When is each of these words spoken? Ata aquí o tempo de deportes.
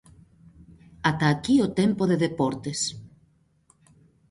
Ata 1.09 1.25
aquí 1.33 1.55
o 1.65 1.73
tempo 1.79 2.03
de 2.11 2.17
deportes. 2.25 2.79